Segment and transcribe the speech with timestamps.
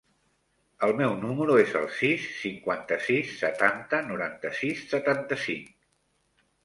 [0.85, 5.69] El meu número es el sis, cinquanta-sis, setanta, noranta-sis, setanta-cinc.